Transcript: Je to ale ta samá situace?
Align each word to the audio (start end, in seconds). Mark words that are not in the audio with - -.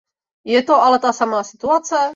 Je 0.45 0.63
to 0.63 0.75
ale 0.81 0.99
ta 0.99 1.13
samá 1.13 1.43
situace? 1.45 1.95